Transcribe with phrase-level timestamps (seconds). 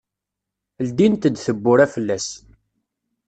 [0.87, 2.27] Ldint-d tewwura fell-as.